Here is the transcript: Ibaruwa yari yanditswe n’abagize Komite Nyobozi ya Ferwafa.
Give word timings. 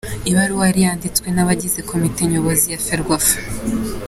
Ibaruwa 0.29 0.63
yari 0.69 0.81
yanditswe 0.85 1.27
n’abagize 1.31 1.79
Komite 1.89 2.21
Nyobozi 2.31 2.65
ya 2.73 2.79
Ferwafa. 2.85 3.35